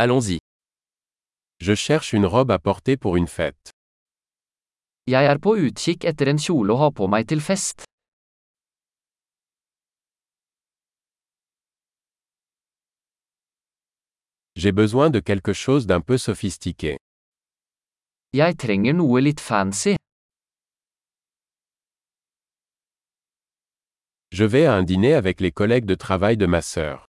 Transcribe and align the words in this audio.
Allons-y. 0.00 0.38
Je 1.58 1.74
cherche 1.74 2.12
une 2.12 2.24
robe 2.24 2.52
à 2.52 2.60
porter 2.60 2.96
pour 2.96 3.16
une 3.16 3.26
fête. 3.26 3.72
Jeg 5.10 5.24
er 5.26 5.40
på 5.42 5.56
utkikk 5.58 6.04
etter 6.06 6.30
en 6.30 6.38
kjole 6.38 6.70
å 6.70 6.76
ha 6.78 6.88
på 6.94 7.08
meg 7.10 7.26
til 7.26 7.40
fest. 7.42 7.82
J'ai 14.54 14.70
besoin 14.70 15.10
de 15.10 15.18
quelque 15.18 15.52
chose 15.52 15.88
d'un 15.90 16.00
peu 16.00 16.16
sophistiqué. 16.16 16.94
Jeg 18.38 18.54
trenger 18.54 18.94
noe 18.94 19.18
litt 19.18 19.40
fancy. 19.40 19.96
Je 24.30 24.44
vais 24.44 24.66
à 24.66 24.74
un 24.76 24.84
dîner 24.84 25.14
avec 25.14 25.40
les 25.40 25.50
collègues 25.50 25.86
de 25.86 25.96
travail 25.96 26.36
de 26.36 26.46
ma 26.46 26.62
sœur. 26.62 27.07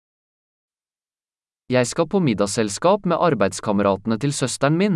Jeg 1.70 1.86
skal 1.86 2.08
på 2.10 2.18
middagsselskap 2.18 3.06
med 3.06 3.22
arbeidskameratene 3.22 4.16
til 4.18 4.32
søsteren 4.34 4.78
min. 4.78 4.96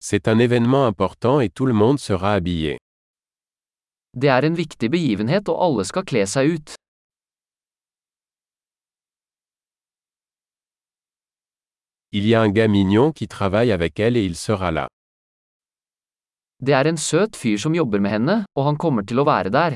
C'est 0.00 0.28
un 0.28 0.38
événement 0.38 0.86
important 0.86 1.40
et 1.40 1.48
tout 1.48 1.64
le 1.64 1.72
monde 1.72 1.98
sera 1.98 2.34
habillé. 2.36 2.76
Det 4.20 4.28
er 4.28 4.44
en 4.44 4.56
viktig 4.56 4.90
begivenhet 4.90 5.48
og 5.48 5.64
alle 5.64 5.84
skal 5.88 6.04
kle 6.04 6.26
seg 6.28 6.52
ut. 6.56 6.74
Il 12.12 12.26
y 12.26 12.34
a 12.34 12.42
un 12.42 12.52
gars 12.52 12.68
mignon 12.68 13.12
qui 13.12 13.26
travaille 13.28 13.72
avec 13.72 13.98
elle 13.98 14.18
et 14.18 14.26
il 14.26 14.36
sera 14.36 14.70
là. 14.70 14.88
Det 16.62 16.74
er 16.78 16.86
en 16.86 16.98
søt 17.04 17.34
fyr 17.34 17.58
som 17.58 17.74
jobber 17.74 17.98
med 17.98 18.12
henne, 18.14 18.34
og 18.54 18.66
han 18.68 18.76
kommer 18.78 19.02
til 19.02 19.18
å 19.18 19.26
være 19.26 19.50
der. 19.50 19.74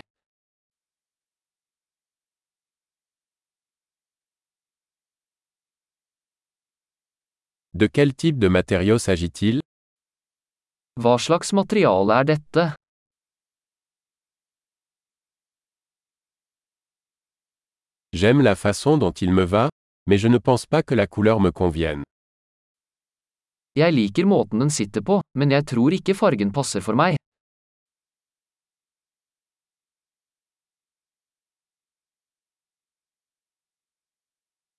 De 7.75 7.89
quel 7.91 8.15
type 8.15 8.39
de 8.39 8.49
matériau 8.49 9.03
s'agit-il? 9.03 9.59
Hva 11.03 11.19
slags 11.19 11.51
materiale 11.53 12.23
er 12.23 12.31
dette? 12.31 12.71
J'aime 18.15 18.43
la 18.43 18.55
façon 18.55 18.97
dont 18.97 19.13
il 19.13 19.33
me 19.33 19.45
va, 19.45 19.69
mais 20.07 20.19
je 20.19 20.29
ne 20.29 20.39
pense 20.39 20.65
pas 20.67 20.83
que 20.83 20.95
la 20.95 21.07
couleur 21.07 21.41
me 21.41 21.51
convienne. 21.51 22.05
Jeg 23.77 23.93
liker 23.93 24.25
måten 24.25 24.63
den 24.63 24.71
sitter 24.73 25.03
på, 25.05 25.19
men 25.37 25.51
jeg 25.53 25.67
tror 25.69 25.93
ikke 25.93 26.15
fargen 26.17 26.49
passer 26.49 26.81
for 26.81 26.97
meg. 26.97 27.19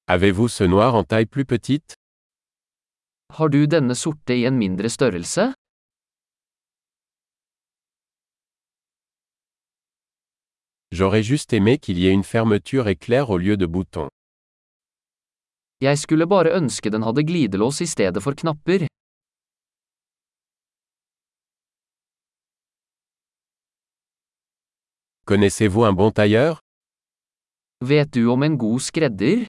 Avez-vous 0.10 0.50
ce 0.50 0.64
noir 0.64 0.96
en 0.96 1.04
taille 1.04 1.30
plus 1.30 1.46
petite 1.46 1.94
Har 3.38 3.50
du 3.54 3.68
denne 3.68 3.94
sorte 3.94 4.34
i 4.34 4.48
en 4.50 4.58
mindre 4.58 4.90
størrelse? 4.90 5.54
J'aurais 10.92 11.22
juste 11.22 11.54
aimé 11.54 11.78
qu'il 11.78 12.00
y 12.00 12.08
ait 12.08 12.14
une 12.14 12.24
fermeture 12.24 12.88
éclair 12.88 13.30
au 13.30 13.38
lieu 13.38 13.58
de 13.58 13.68
boutons. 13.68 14.10
Jeg 15.82 15.98
skulle 16.02 16.26
bare 16.26 16.52
ønske 16.58 16.90
den 16.90 17.04
hadde 17.06 17.24
glidelås 17.30 17.82
i 17.82 17.86
stedet 17.86 18.24
for 18.24 18.34
knapper. 18.34 18.88
Connaissez-vous 25.26 25.84
un 25.84 25.94
bon 25.94 26.12
tailleur 26.12 26.60
Vet 27.82 28.10
du 28.14 28.26
om 28.34 28.44
en 28.44 28.58
god 28.58 28.80
skredder? 28.82 29.46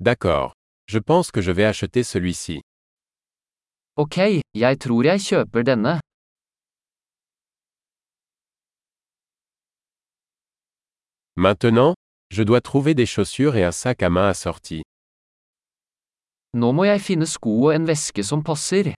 D'accord. 0.00 0.52
Je 0.88 0.98
pense 0.98 1.30
que 1.30 1.40
je 1.40 1.52
vais 1.52 1.64
acheter 1.64 2.02
celui-ci. 2.02 2.60
Ok, 3.96 4.16
jeg 4.54 4.78
tror 4.80 5.04
jeg 5.04 5.20
kjøper 5.20 5.62
denne. 5.68 6.00
Maintenant, 11.36 11.94
je 12.30 12.42
dois 12.42 12.60
trouver 12.60 12.94
des 12.94 13.06
chaussures 13.06 13.56
et 13.56 13.64
un 13.64 13.72
sac 13.72 14.02
à 14.02 14.10
main 14.10 14.28
assortis. 14.28 14.82
Nå 16.52 16.72
må 16.76 16.84
jeg 16.84 17.00
finne 17.00 17.24
sko 17.24 17.52
og 17.68 17.72
en 17.72 17.86
veske 17.88 18.20
som 18.20 18.42
passer. 18.44 18.92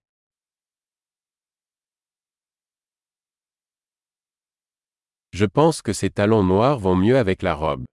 Je 5.33 5.47
pense 5.47 5.81
que 5.83 5.93
ces 5.93 6.11
talons 6.11 6.43
noirs 6.43 6.79
vont 6.79 6.97
mieux 6.97 7.17
avec 7.19 7.43
la 7.43 7.55
robe. 7.55 7.85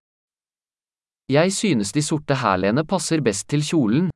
Jeg 1.29 1.53
synes 1.53 1.91
de 1.91 2.01
sorte 2.01 2.35
hælene 2.35 2.83
passer 2.85 3.21
best 3.21 3.49
til 3.49 3.61
kjolen. 3.61 4.09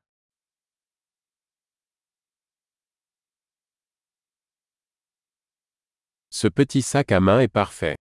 Ce 6.32 6.48
petit 6.50 6.82
sac 6.82 7.12
à 7.12 7.20
main 7.20 7.40
est 7.40 7.54
parfait. 7.54 7.96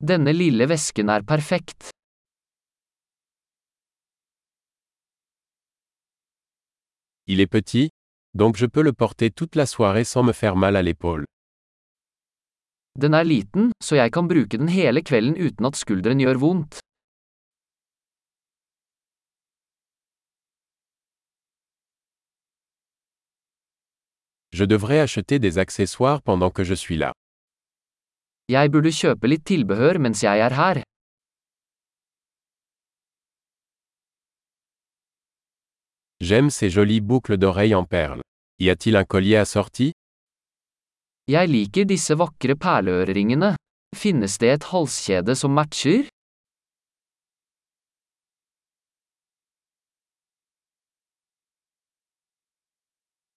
Denne 0.00 0.32
lille 0.32 0.66
vesken 0.66 1.08
er 1.08 1.22
perfekt. 1.22 1.90
Il 7.26 7.40
est 7.40 7.46
petit, 7.46 7.90
donc 8.34 8.56
je 8.56 8.66
peux 8.66 8.82
le 8.82 8.92
porter 8.92 9.30
toute 9.30 9.54
la 9.56 9.66
soirée 9.66 10.04
sans 10.04 10.22
me 10.22 10.32
faire 10.32 10.56
mal 10.56 10.76
à 10.76 10.82
l'épaule. 10.82 11.24
Den 12.96 13.14
er 13.14 13.24
liten, 13.24 13.72
så 13.82 13.96
jeg 13.96 14.12
kan 14.12 14.28
bruke 14.28 14.58
den 14.58 14.68
hele 14.68 15.02
kvelden 15.02 15.34
uten 15.34 15.66
at 15.66 15.76
skulderen 15.76 16.20
gjør 16.22 16.38
vondt. 16.38 16.78
Je 24.52 24.64
devrais 24.64 25.00
acheter 25.00 25.40
des 25.40 25.58
accessoires 25.58 26.22
pendant 26.22 26.50
que 26.50 26.62
je 26.62 26.74
suis 26.74 26.96
là. 26.96 27.12
Jeg 28.52 28.68
burde 28.72 28.90
kjøpe 28.92 29.28
litt 29.30 29.44
tilbehør 29.48 29.96
mens 30.04 30.20
jeg 30.20 30.40
er 30.44 30.52
her. 30.52 30.82
J'aime 36.20 36.50
ces 36.50 36.68
jolies 36.68 37.00
boucles 37.00 37.38
d'oreilles 37.38 37.74
en 37.74 37.84
perles. 37.84 38.20
Y 38.58 38.68
a-t-il 38.68 38.96
un 38.96 39.04
collier 39.04 39.38
assorti? 39.40 39.92
Jeg 41.26 41.48
liker 41.48 41.88
disse 41.88 42.12
vakre 42.20 42.54
perleøreringene. 42.54 43.54
Finnes 43.96 44.36
det 44.38 44.50
et 44.58 44.68
halskjede 44.72 45.34
som 45.40 45.56
matcher? 45.56 46.04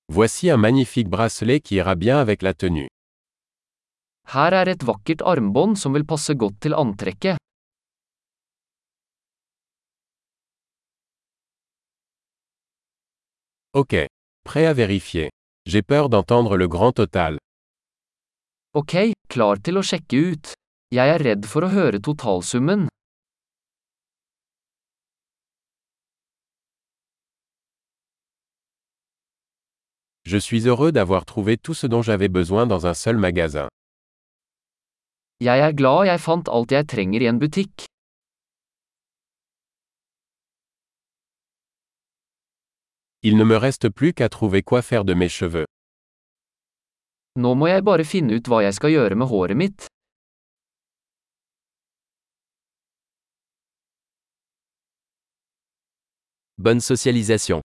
Voici 0.09 0.51
un 0.51 0.57
magnifique 0.57 1.09
bracelet 1.09 1.62
qui 1.62 1.75
ira 1.75 1.95
bien 1.95 2.18
avec 2.18 2.41
la 2.41 2.53
tenue. 2.53 2.88
Her 4.28 4.52
er 4.52 4.68
et 4.68 4.84
vakkert 4.84 5.22
armbånd 5.24 5.78
som 5.80 5.94
vil 5.96 6.04
passe 6.04 6.34
godt 6.36 6.60
til 6.66 6.76
antrekket. 6.76 7.40
Ok. 13.74 13.94
Prêt 14.44 14.66
à 14.66 14.74
vérifier. 14.74 15.30
J'ai 15.66 15.82
peur 15.82 16.10
d'entendre 16.10 16.58
le 16.58 16.68
grand 16.68 16.92
total. 16.92 17.38
Ok, 18.74 19.14
klar 19.30 19.60
til 19.64 19.80
å 19.80 19.84
sjekke 19.84 20.20
ut. 20.32 20.54
Jeg 20.92 21.08
er 21.16 21.24
redd 21.24 21.48
for 21.48 21.64
å 21.64 21.72
høre 21.72 22.00
totalsummen. 22.00 22.88
Je 30.26 30.38
suis 30.38 30.68
heureux 30.68 30.92
d'avoir 30.92 31.26
trouvé 31.26 31.58
tout 31.58 31.74
ce 31.74 31.88
dont 31.88 32.02
j'avais 32.02 32.28
besoin 32.28 32.68
dans 32.68 32.86
un 32.86 32.94
seul 32.94 33.18
magasin. 33.18 33.68
Jeg 35.39 35.60
er 35.62 35.74
glad 35.78 36.07
jeg 36.10 36.18
fant 36.18 36.48
alt 36.50 36.72
jeg 36.74 36.88
trenger 36.89 37.22
i 37.22 37.28
en 37.30 37.38
butikk. 37.38 37.86
Il 43.22 43.38
ne 43.38 43.45
me 43.45 43.57
reste 43.57 43.89
plus 43.89 44.13
qu'à 44.13 44.30
trouver 44.30 44.63
quoi 44.63 44.81
faire 44.81 45.06
de 45.06 45.13
mes 45.13 45.30
cheveux. 45.30 45.68
Nå 47.38 47.54
må 47.54 47.68
jeg 47.69 47.86
bare 47.86 48.06
finne 48.13 48.34
ut 48.34 48.50
hva 48.50 48.63
jeg 48.66 48.74
skal 48.80 48.95
gjøre 48.95 49.19
med 49.22 49.30
håret 49.30 49.57
mitt. 49.62 49.86
Bonne 56.57 56.81
socialisation. 56.81 57.68